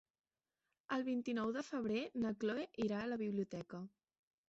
[0.97, 3.87] El vint-i-nou de febrer na Cloè irà a la biblioteca.